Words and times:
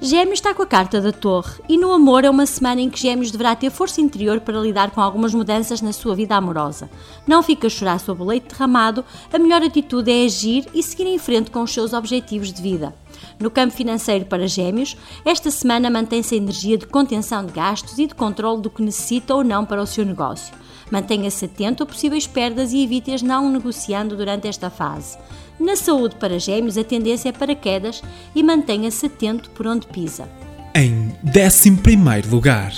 Gêmeos 0.00 0.38
está 0.38 0.52
com 0.52 0.62
a 0.62 0.66
carta 0.66 1.00
da 1.00 1.10
Torre 1.10 1.54
e 1.66 1.78
no 1.78 1.90
amor 1.90 2.22
é 2.22 2.28
uma 2.28 2.44
semana 2.44 2.82
em 2.82 2.90
que 2.90 3.00
Gêmeos 3.00 3.30
deverá 3.30 3.56
ter 3.56 3.70
força 3.70 3.98
interior 4.00 4.40
para 4.40 4.60
lidar 4.60 4.90
com 4.90 5.00
algumas 5.00 5.32
mudanças 5.32 5.80
na 5.80 5.90
sua 5.90 6.14
vida 6.14 6.36
amorosa. 6.36 6.90
Não 7.26 7.42
fica 7.42 7.66
a 7.66 7.70
chorar 7.70 7.98
sob 7.98 8.20
o 8.20 8.26
leite 8.26 8.48
derramado, 8.48 9.02
a 9.32 9.38
melhor 9.38 9.62
atitude 9.62 10.10
é 10.10 10.26
agir 10.26 10.68
e 10.74 10.82
seguir 10.82 11.06
em 11.06 11.18
frente 11.18 11.50
com 11.50 11.62
os 11.62 11.72
seus 11.72 11.94
objetivos 11.94 12.52
de 12.52 12.60
vida. 12.60 12.94
No 13.40 13.50
campo 13.50 13.74
financeiro 13.74 14.26
para 14.26 14.46
Gêmeos, 14.46 14.98
esta 15.24 15.50
semana 15.50 15.88
mantém-se 15.88 16.34
a 16.34 16.38
energia 16.38 16.76
de 16.76 16.86
contenção 16.86 17.46
de 17.46 17.52
gastos 17.52 17.98
e 17.98 18.06
de 18.06 18.14
controle 18.14 18.60
do 18.60 18.68
que 18.68 18.82
necessita 18.82 19.34
ou 19.34 19.42
não 19.42 19.64
para 19.64 19.82
o 19.82 19.86
seu 19.86 20.04
negócio. 20.04 20.54
Mantenha-se 20.90 21.44
atento 21.44 21.82
a 21.82 21.86
possíveis 21.86 22.26
perdas 22.26 22.72
e 22.72 22.82
evite-as 22.82 23.22
não 23.22 23.50
negociando 23.50 24.16
durante 24.16 24.46
esta 24.46 24.70
fase. 24.70 25.18
Na 25.58 25.74
saúde 25.74 26.16
para 26.16 26.38
gêmeos, 26.38 26.76
a 26.76 26.84
tendência 26.84 27.30
é 27.30 27.32
para 27.32 27.54
quedas 27.54 28.02
e 28.34 28.42
mantenha-se 28.42 29.06
atento 29.06 29.50
por 29.50 29.66
onde 29.66 29.86
pisa. 29.86 30.28
Em 30.74 31.14
11 31.24 32.28
lugar. 32.28 32.72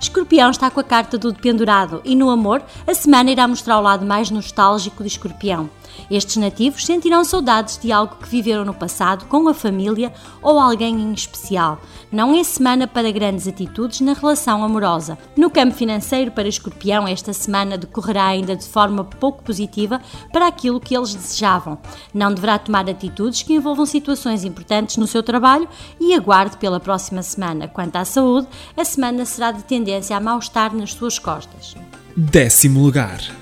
Escorpião 0.00 0.50
está 0.50 0.70
com 0.70 0.80
a 0.80 0.84
carta 0.84 1.18
do 1.18 1.30
dependurado 1.30 2.00
e 2.04 2.16
no 2.16 2.30
amor, 2.30 2.62
a 2.86 2.94
semana 2.94 3.30
irá 3.30 3.46
mostrar 3.46 3.78
o 3.78 3.82
lado 3.82 4.04
mais 4.04 4.30
nostálgico 4.30 5.02
de 5.02 5.10
Escorpião. 5.10 5.68
Estes 6.10 6.36
nativos 6.36 6.84
sentirão 6.84 7.24
saudades 7.24 7.78
de 7.78 7.92
algo 7.92 8.16
que 8.16 8.28
viveram 8.28 8.64
no 8.64 8.74
passado 8.74 9.26
com 9.26 9.48
a 9.48 9.54
família 9.54 10.12
ou 10.42 10.58
alguém 10.58 11.00
em 11.00 11.12
especial. 11.12 11.80
Não 12.10 12.34
é 12.34 12.42
semana 12.42 12.86
para 12.86 13.10
grandes 13.10 13.46
atitudes 13.46 14.00
na 14.00 14.12
relação 14.12 14.64
amorosa. 14.64 15.18
No 15.36 15.50
campo 15.50 15.74
financeiro, 15.74 16.30
para 16.30 16.48
Escorpião, 16.48 17.06
esta 17.06 17.32
semana 17.32 17.78
decorrerá 17.78 18.26
ainda 18.26 18.56
de 18.56 18.64
forma 18.64 19.04
pouco 19.04 19.42
positiva 19.42 20.00
para 20.32 20.46
aquilo 20.46 20.80
que 20.80 20.96
eles 20.96 21.14
desejavam. 21.14 21.78
Não 22.12 22.32
deverá 22.32 22.58
tomar 22.58 22.88
atitudes 22.88 23.42
que 23.42 23.54
envolvam 23.54 23.86
situações 23.86 24.44
importantes 24.44 24.96
no 24.96 25.06
seu 25.06 25.22
trabalho 25.22 25.68
e 26.00 26.14
aguarde 26.14 26.56
pela 26.56 26.80
próxima 26.80 27.22
semana. 27.22 27.68
Quanto 27.68 27.96
à 27.96 28.04
saúde, 28.04 28.48
a 28.76 28.84
semana 28.84 29.24
será 29.24 29.52
de 29.52 29.62
tendência 29.64 30.16
a 30.16 30.20
mal-estar 30.20 30.74
nas 30.74 30.92
suas 30.92 31.18
costas. 31.18 31.74
Décimo 32.16 32.82
lugar. 32.82 33.39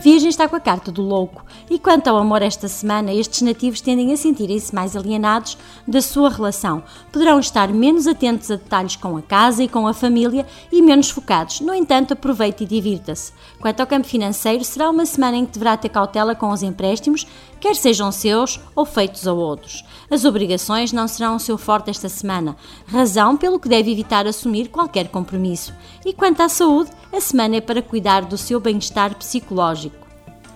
Virgem 0.00 0.28
está 0.28 0.48
com 0.48 0.54
a 0.54 0.60
carta 0.60 0.92
do 0.92 1.02
louco, 1.02 1.44
e 1.68 1.76
quanto 1.76 2.06
ao 2.06 2.16
amor 2.16 2.40
esta 2.40 2.68
semana, 2.68 3.12
estes 3.12 3.42
nativos 3.42 3.80
tendem 3.80 4.12
a 4.12 4.16
sentirem-se 4.16 4.72
mais 4.72 4.96
alienados 4.96 5.58
da 5.88 6.00
sua 6.00 6.30
relação. 6.30 6.84
Poderão 7.10 7.40
estar 7.40 7.68
menos 7.68 8.06
atentos 8.06 8.48
a 8.48 8.54
detalhes 8.54 8.94
com 8.94 9.16
a 9.16 9.22
casa 9.22 9.64
e 9.64 9.68
com 9.68 9.88
a 9.88 9.92
família 9.92 10.46
e 10.70 10.80
menos 10.80 11.10
focados. 11.10 11.60
No 11.60 11.74
entanto, 11.74 12.12
aproveite 12.12 12.62
e 12.62 12.66
divirta-se. 12.66 13.32
Quanto 13.60 13.80
ao 13.80 13.88
campo 13.88 14.06
financeiro, 14.06 14.64
será 14.64 14.88
uma 14.88 15.04
semana 15.04 15.36
em 15.36 15.44
que 15.44 15.52
deverá 15.52 15.76
ter 15.76 15.88
cautela 15.88 16.34
com 16.34 16.50
os 16.50 16.62
empréstimos, 16.62 17.26
quer 17.58 17.74
sejam 17.74 18.12
seus 18.12 18.60
ou 18.76 18.84
feitos 18.84 19.26
a 19.26 19.32
outros. 19.32 19.84
As 20.08 20.24
obrigações 20.24 20.92
não 20.92 21.08
serão 21.08 21.34
o 21.34 21.40
seu 21.40 21.58
forte 21.58 21.90
esta 21.90 22.08
semana, 22.08 22.56
razão 22.86 23.36
pelo 23.36 23.58
que 23.58 23.68
deve 23.68 23.90
evitar 23.90 24.28
assumir 24.28 24.68
qualquer 24.68 25.08
compromisso. 25.08 25.74
E 26.06 26.12
quanto 26.12 26.40
à 26.40 26.48
saúde, 26.48 26.90
a 27.12 27.20
semana 27.20 27.56
é 27.56 27.60
para 27.60 27.82
cuidar 27.82 28.24
do 28.24 28.38
seu 28.38 28.60
bem-estar 28.60 29.14
psicológico. 29.16 29.97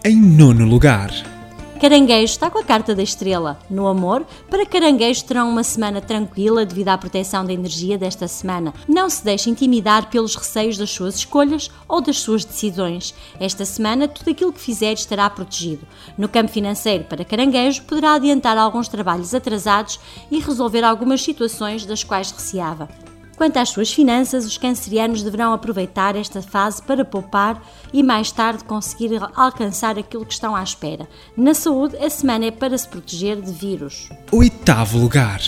Em 0.04 0.16
nono 0.16 0.64
lugar. 0.66 1.12
Caranguejo 1.80 2.32
está 2.32 2.50
com 2.50 2.58
a 2.58 2.64
carta 2.64 2.92
da 2.92 3.04
estrela. 3.04 3.56
No 3.70 3.86
amor, 3.86 4.26
para 4.50 4.66
Caranguejo 4.66 5.22
terão 5.24 5.48
uma 5.48 5.62
semana 5.62 6.00
tranquila 6.00 6.66
devido 6.66 6.88
à 6.88 6.98
proteção 6.98 7.44
da 7.44 7.52
energia 7.52 7.96
desta 7.96 8.26
semana. 8.26 8.74
Não 8.88 9.08
se 9.08 9.24
deixe 9.24 9.48
intimidar 9.48 10.10
pelos 10.10 10.34
receios 10.34 10.76
das 10.76 10.90
suas 10.90 11.14
escolhas 11.14 11.70
ou 11.86 12.00
das 12.00 12.18
suas 12.18 12.44
decisões. 12.44 13.14
Esta 13.38 13.64
semana, 13.64 14.08
tudo 14.08 14.30
aquilo 14.30 14.52
que 14.52 14.60
fizer 14.60 14.94
estará 14.94 15.30
protegido. 15.30 15.86
No 16.19 16.28
campo 16.28 16.50
financeiro, 16.50 17.04
para 17.04 17.24
Caranguejo, 17.24 17.82
poderá 17.82 18.14
adiantar 18.14 18.58
alguns 18.58 18.88
trabalhos 18.88 19.32
atrasados 19.32 20.00
e 20.32 20.40
resolver 20.40 20.82
algumas 20.82 21.22
situações 21.22 21.86
das 21.86 22.02
quais 22.02 22.32
receava. 22.32 22.88
Quanto 23.37 23.56
às 23.56 23.70
suas 23.70 23.93
finanças, 23.93 24.44
os 24.44 24.59
cancerianos 24.59 25.22
deverão 25.22 25.53
aproveitar 25.53 26.16
esta 26.16 26.43
fase 26.43 26.82
para 26.82 27.04
poupar 27.04 27.62
e 27.93 28.03
mais 28.03 28.31
tarde 28.31 28.65
conseguir 28.65 29.20
alcançar 29.34 29.98
aquilo 29.98 30.26
que 30.26 30.32
estão 30.32 30.54
à 30.54 30.62
espera. 30.62 31.09
Na 31.37 31.54
saúde, 31.54 31.97
a 31.97 32.10
semana 32.10 32.47
é 32.47 32.50
para 32.50 32.76
se 32.76 32.88
proteger 32.88 33.41
de 33.41 33.53
vírus. 33.53 34.09
Oitavo 34.31 34.98
lugar. 34.98 35.41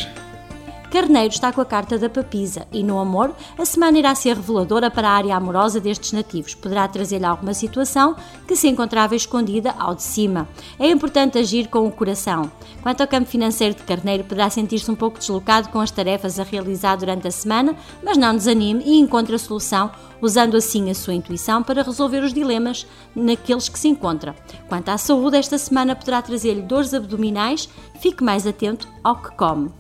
Carneiro 0.95 1.35
está 1.35 1.53
com 1.53 1.61
a 1.61 1.65
carta 1.65 1.99
da 1.99 2.09
papisa 2.09 2.69
e 2.71 2.81
no 2.81 3.01
amor, 3.01 3.35
a 3.59 3.65
semana 3.65 3.99
irá 3.99 4.15
ser 4.15 4.37
reveladora 4.37 4.89
para 4.89 5.09
a 5.09 5.13
área 5.13 5.35
amorosa 5.35 5.81
destes 5.81 6.13
nativos. 6.13 6.55
Poderá 6.55 6.87
trazer-lhe 6.87 7.25
alguma 7.25 7.53
situação 7.53 8.15
que 8.47 8.55
se 8.55 8.69
encontrava 8.69 9.17
escondida 9.17 9.75
ao 9.77 9.97
de 9.97 10.05
cima. 10.05 10.49
É 10.79 10.89
importante 10.89 11.37
agir 11.37 11.67
com 11.67 11.85
o 11.85 11.91
coração. 11.91 12.49
Quanto 12.81 13.01
ao 13.01 13.09
campo 13.09 13.29
financeiro 13.29 13.75
de 13.75 13.83
Carneiro, 13.83 14.23
poderá 14.23 14.49
sentir-se 14.49 14.89
um 14.89 14.95
pouco 14.95 15.19
deslocado 15.19 15.69
com 15.71 15.81
as 15.81 15.91
tarefas 15.91 16.39
a 16.39 16.45
realizar 16.45 16.95
durante 16.95 17.27
a 17.27 17.33
semana, 17.33 17.75
mas 18.01 18.17
não 18.17 18.33
desanime 18.33 18.85
e 18.87 18.97
encontre 18.97 19.35
a 19.35 19.39
solução 19.39 19.91
usando 20.23 20.57
assim 20.57 20.91
a 20.91 20.95
sua 20.95 21.15
intuição 21.15 21.61
para 21.61 21.83
resolver 21.83 22.23
os 22.23 22.33
dilemas 22.33 22.87
naqueles 23.17 23.69
que 23.69 23.81
se 23.81 23.89
encontra. 23.89 24.33
Quanto 24.69 24.91
à 24.91 24.97
saúde, 24.97 25.39
esta 25.39 25.59
semana 25.59 25.97
poderá 25.97 26.23
trazer-lhe 26.23 26.63
dores 26.63 26.95
abdominais, 26.95 27.69
fique 27.99 28.23
mais 28.23 28.47
atento 28.47 28.87
ao 29.03 29.21
que 29.21 29.35
come. 29.37 29.73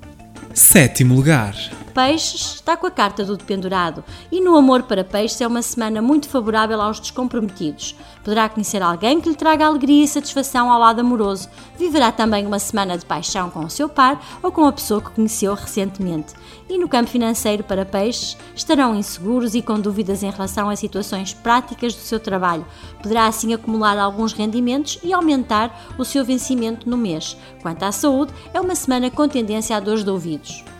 Sétimo 0.53 1.15
lugar. 1.15 1.55
Peixes 1.94 2.56
está 2.56 2.77
com 2.77 2.88
a 2.88 2.91
carta 2.91 3.25
do 3.25 3.37
dependurado 3.37 4.03
e 4.32 4.41
no 4.41 4.56
amor 4.56 4.82
para 4.82 5.05
peixes 5.05 5.41
é 5.41 5.47
uma 5.47 5.62
semana 5.62 6.03
muito 6.03 6.28
favorável 6.28 6.81
aos 6.81 6.99
descomprometidos. 6.99 7.94
Poderá 8.25 8.49
conhecer 8.49 8.82
alguém 8.82 9.21
que 9.21 9.28
lhe 9.28 9.37
traga 9.37 9.65
alegria 9.65 10.03
e 10.03 10.09
satisfação 10.09 10.72
ao 10.72 10.81
lado 10.81 10.99
amoroso. 10.99 11.49
Viverá 11.78 12.10
também 12.10 12.49
uma 12.49 12.59
semana 12.59 12.99
de 12.99 13.06
paixão 13.06 13.49
com 13.49 13.60
o 13.60 13.71
seu 13.71 13.88
par 13.88 14.21
ou 14.43 14.50
com 14.50 14.65
a 14.66 14.72
pessoa 14.72 15.00
que 15.00 15.12
conheceu 15.12 15.54
recentemente. 15.54 16.34
E 16.69 16.77
no 16.77 16.88
campo 16.88 17.10
financeiro 17.10 17.62
para 17.62 17.87
peixes 17.87 18.37
estarão 18.56 18.97
inseguros 18.97 19.54
e 19.54 19.62
com 19.62 19.78
dúvidas 19.78 20.25
em 20.25 20.31
relação 20.31 20.69
a 20.69 20.75
situações 20.75 21.33
práticas 21.33 21.94
do 21.94 22.00
seu 22.00 22.19
trabalho. 22.19 22.66
Poderá 23.00 23.28
assim 23.28 23.54
acumular 23.54 23.97
alguns 23.99 24.33
rendimentos 24.33 24.99
e 25.00 25.12
aumentar 25.12 25.94
o 25.97 26.04
seu 26.04 26.25
vencimento 26.25 26.91
no 26.91 26.97
mês. 26.97 27.37
Quanto 27.62 27.84
à 27.84 27.93
saúde, 27.93 28.34
é 28.53 28.60
uma 28.60 28.75
semana 28.75 29.12
com 29.12 29.28
tendência 29.28 29.77
a 29.77 29.81
dores 29.81 30.03
de 30.03 30.10
ouvidos. 30.10 30.73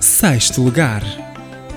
Sexto 0.00 0.62
lugar. 0.62 1.02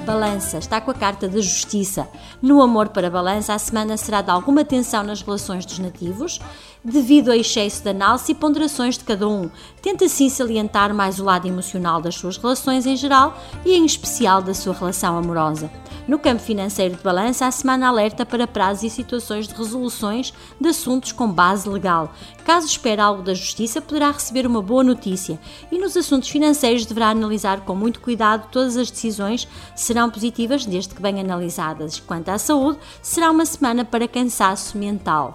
Balança 0.02 0.58
está 0.58 0.82
com 0.82 0.90
a 0.90 0.96
carta 0.96 1.28
da 1.28 1.40
justiça. 1.40 2.08
No 2.42 2.62
amor 2.62 2.90
para 2.90 3.10
Balança, 3.10 3.54
a 3.54 3.60
semana 3.60 3.96
será 3.98 4.22
de 4.22 4.32
alguma 4.32 4.66
tensão 4.66 5.04
nas 5.04 5.22
relações 5.22 5.64
dos 5.64 5.78
nativos, 5.78 6.40
devido 6.84 7.30
ao 7.30 7.36
excesso 7.36 7.84
de 7.84 7.90
análise 7.90 8.32
e 8.32 8.36
ponderações 8.36 8.98
de 8.98 9.04
cada 9.04 9.28
um. 9.28 9.50
Tenta 9.82 10.06
assim 10.06 10.28
salientar 10.28 10.94
mais 10.94 11.20
o 11.20 11.24
lado 11.24 11.48
emocional 11.48 12.02
das 12.02 12.16
suas 12.16 12.38
relações 12.38 12.88
em 12.88 12.96
geral 12.96 13.38
e 13.64 13.74
em 13.74 13.86
especial 13.86 14.42
da 14.42 14.56
sua 14.56 14.74
relação 14.74 15.18
amorosa. 15.18 15.70
No 16.08 16.18
campo 16.18 16.42
financeiro 16.42 16.96
de 16.96 17.04
balança, 17.04 17.46
a 17.46 17.52
semana 17.52 17.88
alerta 17.88 18.26
para 18.26 18.48
prazos 18.48 18.84
e 18.84 18.90
situações 18.90 19.48
de 19.48 19.54
resoluções 19.54 20.34
de 20.60 20.68
assuntos 20.68 21.12
com 21.12 21.32
base 21.32 21.70
legal. 21.70 22.12
Caso 22.44 22.66
espere 22.66 23.00
algo 23.00 23.22
da 23.22 23.36
justiça, 23.36 23.80
poderá 23.80 24.10
receber 24.10 24.48
uma 24.48 24.64
boa 24.64 24.84
notícia 24.84 25.40
e 25.72 25.78
nos 25.78 25.96
assuntos 25.96 26.30
financeiros 26.30 26.88
deverá 26.88 27.10
analisar 27.10 27.62
com 27.62 27.76
muito 27.76 28.00
cuidado 28.00 28.50
todas 28.52 28.78
as 28.78 28.90
decisões 28.90 29.48
serão 29.92 30.10
positivas 30.10 30.66
desde 30.66 30.96
que 30.96 31.02
bem 31.02 31.20
analisadas. 31.20 32.00
Quanto 32.00 32.30
à 32.30 32.38
saúde, 32.38 32.80
será 33.02 33.30
uma 33.30 33.46
semana 33.46 33.84
para 33.84 34.08
cansaço 34.08 34.78
mental. 34.78 35.34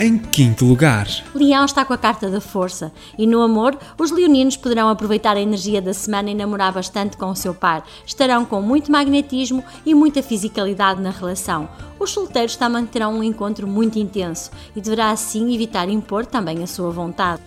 Em 0.00 0.18
quinto 0.18 0.64
lugar, 0.64 1.06
Leão 1.32 1.64
está 1.64 1.84
com 1.84 1.92
a 1.92 1.98
carta 1.98 2.28
da 2.28 2.40
força 2.40 2.92
e 3.16 3.24
no 3.24 3.40
amor, 3.40 3.78
os 3.96 4.10
leoninos 4.10 4.56
poderão 4.56 4.88
aproveitar 4.88 5.36
a 5.36 5.40
energia 5.40 5.80
da 5.80 5.94
semana 5.94 6.30
e 6.30 6.34
namorar 6.34 6.72
bastante 6.72 7.16
com 7.16 7.30
o 7.30 7.36
seu 7.36 7.54
par. 7.54 7.84
Estarão 8.04 8.44
com 8.44 8.60
muito 8.60 8.90
magnetismo 8.90 9.62
e 9.86 9.94
muita 9.94 10.22
fisicalidade 10.22 11.00
na 11.00 11.10
relação. 11.10 11.68
Os 12.00 12.10
solteiros 12.10 12.56
também 12.56 12.84
terão 12.84 13.14
um 13.14 13.22
encontro 13.22 13.66
muito 13.66 13.98
intenso 13.98 14.50
e 14.74 14.80
deverá 14.80 15.10
assim 15.10 15.54
evitar 15.54 15.88
impor 15.88 16.26
também 16.26 16.64
a 16.64 16.66
sua 16.66 16.90
vontade. 16.90 17.42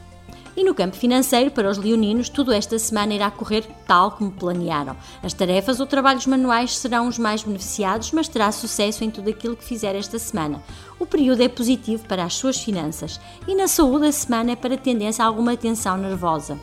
E 0.55 0.63
no 0.63 0.73
campo 0.73 0.95
financeiro, 0.95 1.51
para 1.51 1.69
os 1.69 1.77
leoninos, 1.77 2.27
tudo 2.27 2.51
esta 2.51 2.77
semana 2.77 3.13
irá 3.13 3.31
correr 3.31 3.65
tal 3.87 4.11
como 4.11 4.31
planearam. 4.31 4.97
As 5.23 5.33
tarefas 5.33 5.79
ou 5.79 5.85
trabalhos 5.85 6.25
manuais 6.25 6.77
serão 6.77 7.07
os 7.07 7.17
mais 7.17 7.43
beneficiados, 7.43 8.11
mas 8.11 8.27
terá 8.27 8.51
sucesso 8.51 9.03
em 9.03 9.09
tudo 9.09 9.29
aquilo 9.29 9.55
que 9.55 9.63
fizer 9.63 9.95
esta 9.95 10.19
semana. 10.19 10.61
O 10.99 11.05
período 11.05 11.41
é 11.41 11.47
positivo 11.47 12.03
para 12.07 12.23
as 12.23 12.33
suas 12.33 12.57
finanças 12.57 13.19
e 13.47 13.55
na 13.55 13.67
saúde 13.67 14.07
a 14.07 14.11
semana 14.11 14.51
é 14.51 14.55
para 14.55 14.77
tendência 14.77 15.23
a 15.23 15.27
alguma 15.27 15.55
tensão 15.55 15.97
nervosa. 15.97 16.59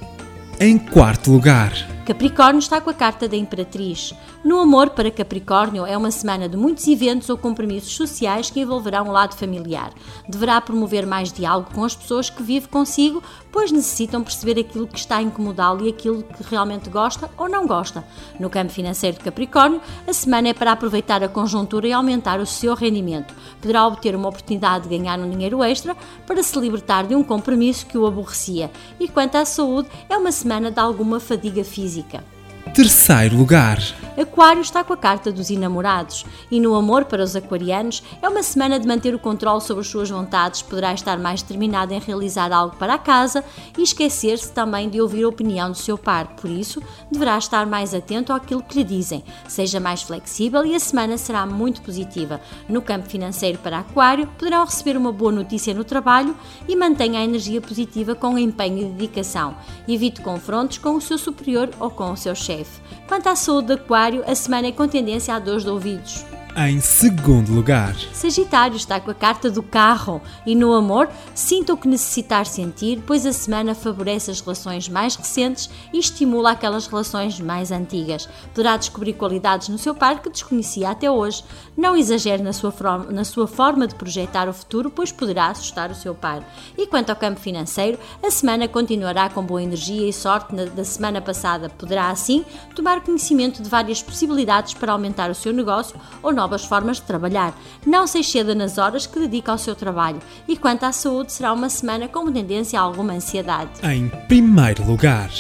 Em 0.60 0.78
quarto 0.78 1.30
lugar, 1.30 1.72
Capricórnio 2.08 2.58
está 2.58 2.80
com 2.80 2.88
a 2.88 2.94
carta 2.94 3.28
da 3.28 3.36
Imperatriz. 3.36 4.14
No 4.42 4.58
amor 4.60 4.88
para 4.88 5.10
Capricórnio 5.10 5.84
é 5.84 5.94
uma 5.94 6.10
semana 6.10 6.48
de 6.48 6.56
muitos 6.56 6.88
eventos 6.88 7.28
ou 7.28 7.36
compromissos 7.36 7.94
sociais 7.94 8.48
que 8.48 8.60
envolverão 8.60 9.08
o 9.08 9.12
lado 9.12 9.36
familiar. 9.36 9.92
Deverá 10.26 10.58
promover 10.58 11.06
mais 11.06 11.30
diálogo 11.30 11.68
com 11.74 11.84
as 11.84 11.94
pessoas 11.94 12.30
que 12.30 12.42
vive 12.42 12.66
consigo, 12.66 13.22
pois 13.52 13.70
necessitam 13.70 14.24
perceber 14.24 14.58
aquilo 14.58 14.86
que 14.86 14.98
está 14.98 15.18
a 15.18 15.22
incomodá-lo 15.22 15.84
e 15.84 15.90
aquilo 15.90 16.22
que 16.22 16.42
realmente 16.48 16.88
gosta 16.88 17.30
ou 17.36 17.46
não 17.46 17.66
gosta. 17.66 18.02
No 18.40 18.48
campo 18.48 18.72
financeiro 18.72 19.18
de 19.18 19.24
Capricórnio, 19.24 19.82
a 20.06 20.12
semana 20.14 20.48
é 20.48 20.54
para 20.54 20.72
aproveitar 20.72 21.22
a 21.22 21.28
conjuntura 21.28 21.88
e 21.88 21.92
aumentar 21.92 22.40
o 22.40 22.46
seu 22.46 22.74
rendimento. 22.74 23.34
Poderá 23.60 23.86
obter 23.86 24.16
uma 24.16 24.30
oportunidade 24.30 24.88
de 24.88 24.96
ganhar 24.96 25.18
um 25.18 25.28
dinheiro 25.28 25.62
extra 25.62 25.94
para 26.26 26.42
se 26.42 26.58
libertar 26.58 27.06
de 27.06 27.14
um 27.14 27.22
compromisso 27.22 27.84
que 27.84 27.98
o 27.98 28.06
aborrecia. 28.06 28.70
E 28.98 29.06
quanto 29.08 29.36
à 29.36 29.44
saúde, 29.44 29.90
é 30.08 30.16
uma 30.16 30.32
semana 30.32 30.70
de 30.70 30.80
alguma 30.80 31.20
fadiga 31.20 31.62
física. 31.62 31.97
المزيكا. 31.98 32.37
Terceiro 32.74 33.36
lugar. 33.36 33.78
Aquário 34.20 34.62
está 34.62 34.82
com 34.82 34.92
a 34.92 34.96
carta 34.96 35.30
dos 35.30 35.48
enamorados 35.48 36.26
e 36.50 36.58
no 36.58 36.74
amor 36.74 37.04
para 37.04 37.22
os 37.22 37.36
aquarianos 37.36 38.02
é 38.20 38.28
uma 38.28 38.42
semana 38.42 38.78
de 38.78 38.84
manter 38.84 39.14
o 39.14 39.18
controle 39.18 39.60
sobre 39.60 39.82
as 39.82 39.86
suas 39.86 40.10
vontades, 40.10 40.60
poderá 40.60 40.92
estar 40.92 41.16
mais 41.18 41.40
determinado 41.40 41.94
em 41.94 42.00
realizar 42.00 42.52
algo 42.52 42.74
para 42.76 42.94
a 42.94 42.98
casa 42.98 43.44
e 43.76 43.82
esquecer-se 43.82 44.50
também 44.50 44.88
de 44.88 45.00
ouvir 45.00 45.22
a 45.22 45.28
opinião 45.28 45.70
do 45.70 45.76
seu 45.76 45.96
par, 45.96 46.34
por 46.34 46.50
isso 46.50 46.82
deverá 47.08 47.38
estar 47.38 47.64
mais 47.64 47.94
atento 47.94 48.32
àquilo 48.32 48.60
que 48.60 48.78
lhe 48.78 48.84
dizem, 48.84 49.22
seja 49.46 49.78
mais 49.78 50.02
flexível 50.02 50.66
e 50.66 50.74
a 50.74 50.80
semana 50.80 51.16
será 51.16 51.46
muito 51.46 51.80
positiva. 51.80 52.40
No 52.68 52.82
campo 52.82 53.08
financeiro 53.08 53.58
para 53.58 53.78
Aquário, 53.78 54.26
poderão 54.36 54.64
receber 54.64 54.96
uma 54.96 55.12
boa 55.12 55.30
notícia 55.30 55.72
no 55.72 55.84
trabalho 55.84 56.36
e 56.66 56.74
mantenha 56.74 57.20
a 57.20 57.24
energia 57.24 57.60
positiva 57.60 58.16
com 58.16 58.36
empenho 58.36 58.80
e 58.80 58.84
dedicação. 58.86 59.54
Evite 59.86 60.20
confrontos 60.22 60.78
com 60.78 60.96
o 60.96 61.00
seu 61.00 61.18
superior 61.18 61.70
ou 61.78 61.88
com 61.88 62.10
o 62.10 62.16
seu 62.16 62.34
chefe. 62.34 62.57
Quanto 63.06 63.28
à 63.28 63.36
saúde 63.36 63.68
de 63.68 63.72
Aquário, 63.74 64.24
a 64.26 64.34
semana 64.34 64.68
é 64.68 64.72
com 64.72 64.88
tendência 64.88 65.34
a 65.34 65.38
dores 65.38 65.64
de 65.64 65.70
ouvidos. 65.70 66.24
Em 66.60 66.80
segundo 66.80 67.52
lugar, 67.52 67.94
Sagitário 68.12 68.76
está 68.76 68.98
com 68.98 69.12
a 69.12 69.14
carta 69.14 69.48
do 69.48 69.62
carro 69.62 70.20
e 70.44 70.56
no 70.56 70.74
amor, 70.74 71.08
sinta 71.32 71.72
o 71.72 71.76
que 71.76 71.86
necessitar 71.86 72.46
sentir, 72.46 73.00
pois 73.06 73.24
a 73.24 73.32
semana 73.32 73.76
favorece 73.76 74.28
as 74.28 74.40
relações 74.40 74.88
mais 74.88 75.14
recentes 75.14 75.70
e 75.92 76.00
estimula 76.00 76.50
aquelas 76.50 76.88
relações 76.88 77.38
mais 77.38 77.70
antigas. 77.70 78.28
Poderá 78.52 78.76
descobrir 78.76 79.12
qualidades 79.12 79.68
no 79.68 79.78
seu 79.78 79.94
par 79.94 80.20
que 80.20 80.30
desconhecia 80.30 80.90
até 80.90 81.08
hoje. 81.08 81.44
Não 81.76 81.96
exagere 81.96 82.42
na 82.42 82.52
sua, 82.52 82.72
forma, 82.72 83.04
na 83.12 83.22
sua 83.22 83.46
forma 83.46 83.86
de 83.86 83.94
projetar 83.94 84.48
o 84.48 84.52
futuro, 84.52 84.90
pois 84.90 85.12
poderá 85.12 85.50
assustar 85.50 85.92
o 85.92 85.94
seu 85.94 86.12
par. 86.12 86.42
E 86.76 86.88
quanto 86.88 87.10
ao 87.10 87.16
campo 87.16 87.38
financeiro, 87.38 88.00
a 88.20 88.32
semana 88.32 88.66
continuará 88.66 89.30
com 89.30 89.44
boa 89.44 89.62
energia 89.62 90.08
e 90.08 90.12
sorte 90.12 90.52
na, 90.52 90.64
da 90.64 90.82
semana 90.82 91.20
passada. 91.20 91.68
Poderá, 91.68 92.10
assim, 92.10 92.44
tomar 92.74 93.00
conhecimento 93.00 93.62
de 93.62 93.68
várias 93.68 94.02
possibilidades 94.02 94.74
para 94.74 94.90
aumentar 94.90 95.30
o 95.30 95.36
seu 95.36 95.52
negócio 95.52 95.94
ou 96.20 96.32
novas 96.48 96.64
formas 96.64 96.96
de 96.96 97.02
trabalhar. 97.02 97.54
Não 97.86 98.06
se 98.06 98.20
exceda 98.20 98.54
nas 98.54 98.78
horas 98.78 99.06
que 99.06 99.20
dedica 99.20 99.52
ao 99.52 99.58
seu 99.58 99.74
trabalho. 99.74 100.18
E 100.48 100.56
quanto 100.56 100.84
à 100.84 100.92
saúde, 100.92 101.30
será 101.30 101.52
uma 101.52 101.68
semana 101.68 102.08
com 102.08 102.32
tendência 102.32 102.80
a 102.80 102.82
alguma 102.82 103.12
ansiedade. 103.12 103.70
em 103.82 104.08
primeiro 104.26 104.82
lugar. 104.84 105.30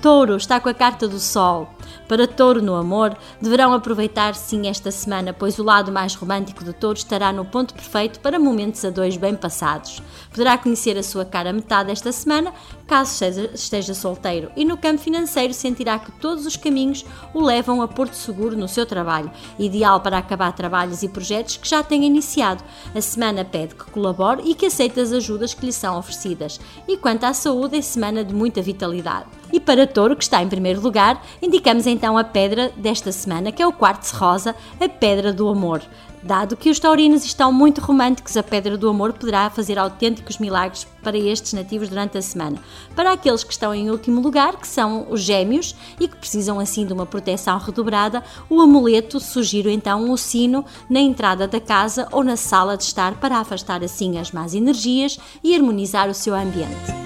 Touro 0.00 0.36
está 0.36 0.58
com 0.58 0.68
a 0.70 0.74
carta 0.74 1.06
do 1.06 1.18
Sol. 1.18 1.75
Para 2.08 2.26
Touro 2.26 2.62
no 2.62 2.74
amor, 2.74 3.16
deverão 3.40 3.72
aproveitar 3.72 4.34
sim 4.34 4.68
esta 4.68 4.90
semana, 4.90 5.32
pois 5.32 5.58
o 5.58 5.64
lado 5.64 5.90
mais 5.90 6.14
romântico 6.14 6.64
de 6.64 6.72
Touro 6.72 6.98
estará 6.98 7.32
no 7.32 7.44
ponto 7.44 7.74
perfeito 7.74 8.20
para 8.20 8.38
momentos 8.38 8.84
a 8.84 8.90
dois 8.90 9.16
bem 9.16 9.34
passados. 9.34 10.02
Poderá 10.30 10.56
conhecer 10.56 10.96
a 10.96 11.02
sua 11.02 11.24
cara 11.24 11.52
metade 11.52 11.90
esta 11.90 12.12
semana, 12.12 12.52
caso 12.86 13.24
esteja, 13.54 13.94
solteiro, 13.94 14.50
e 14.56 14.64
no 14.64 14.76
campo 14.76 15.00
financeiro 15.00 15.52
sentirá 15.52 15.98
que 15.98 16.12
todos 16.12 16.46
os 16.46 16.56
caminhos 16.56 17.04
o 17.34 17.40
levam 17.40 17.82
a 17.82 17.88
Porto 17.88 18.14
Seguro 18.14 18.56
no 18.56 18.68
seu 18.68 18.86
trabalho, 18.86 19.30
ideal 19.58 20.00
para 20.00 20.18
acabar 20.18 20.52
trabalhos 20.52 21.02
e 21.02 21.08
projetos 21.08 21.56
que 21.56 21.68
já 21.68 21.82
tenha 21.82 22.06
iniciado. 22.06 22.62
A 22.94 23.00
semana 23.00 23.44
pede 23.44 23.74
que 23.74 23.90
colabore 23.90 24.42
e 24.44 24.54
que 24.54 24.66
aceite 24.66 25.00
as 25.00 25.12
ajudas 25.12 25.54
que 25.54 25.66
lhe 25.66 25.72
são 25.72 25.98
oferecidas. 25.98 26.60
E 26.86 26.96
quanto 26.96 27.24
à 27.24 27.32
saúde, 27.32 27.76
é 27.76 27.82
semana 27.82 28.24
de 28.24 28.34
muita 28.34 28.62
vitalidade. 28.62 29.26
E 29.52 29.60
para 29.60 29.86
Touro, 29.86 30.16
que 30.16 30.24
está 30.24 30.42
em 30.42 30.48
primeiro 30.48 30.80
lugar, 30.80 31.24
indicamos 31.40 31.85
então 31.86 32.18
a 32.18 32.24
pedra 32.24 32.72
desta 32.76 33.12
semana, 33.12 33.52
que 33.52 33.62
é 33.62 33.66
o 33.66 33.72
quartzo 33.72 34.16
rosa, 34.16 34.54
a 34.80 34.88
pedra 34.88 35.32
do 35.32 35.48
amor. 35.48 35.82
Dado 36.26 36.56
que 36.56 36.70
os 36.70 36.80
taurinos 36.80 37.24
estão 37.24 37.52
muito 37.52 37.80
românticos, 37.80 38.36
a 38.36 38.42
pedra 38.42 38.76
do 38.76 38.88
amor 38.88 39.12
poderá 39.12 39.48
fazer 39.48 39.78
autênticos 39.78 40.38
milagres 40.38 40.84
para 41.00 41.16
estes 41.16 41.52
nativos 41.52 41.88
durante 41.88 42.18
a 42.18 42.22
semana. 42.22 42.58
Para 42.96 43.12
aqueles 43.12 43.44
que 43.44 43.52
estão 43.52 43.72
em 43.72 43.90
último 43.90 44.20
lugar, 44.20 44.56
que 44.56 44.66
são 44.66 45.06
os 45.08 45.20
gêmeos 45.20 45.76
e 46.00 46.08
que 46.08 46.16
precisam 46.16 46.58
assim 46.58 46.84
de 46.84 46.92
uma 46.92 47.06
proteção 47.06 47.58
redobrada, 47.58 48.24
o 48.50 48.60
amuleto 48.60 49.20
sugiro 49.20 49.70
então 49.70 50.10
o 50.10 50.18
sino 50.18 50.64
na 50.90 50.98
entrada 50.98 51.46
da 51.46 51.60
casa 51.60 52.08
ou 52.10 52.24
na 52.24 52.36
sala 52.36 52.76
de 52.76 52.82
estar 52.82 53.14
para 53.20 53.38
afastar 53.38 53.84
assim 53.84 54.18
as 54.18 54.32
más 54.32 54.52
energias 54.52 55.18
e 55.44 55.54
harmonizar 55.54 56.08
o 56.08 56.14
seu 56.14 56.34
ambiente. 56.34 57.05